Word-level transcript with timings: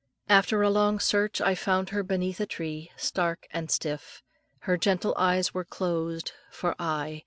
After 0.29 0.63
a 0.63 0.71
long 0.71 0.99
search 0.99 1.39
I 1.41 1.53
found 1.53 1.89
her 1.91 2.01
beneath 2.01 2.39
a 2.39 2.47
tree, 2.47 2.89
stark 2.97 3.45
and 3.51 3.69
stiff. 3.69 4.23
Her 4.61 4.75
gentle 4.75 5.13
eyes 5.15 5.53
were 5.53 5.63
closed 5.63 6.31
for 6.49 6.73
aye! 6.79 7.19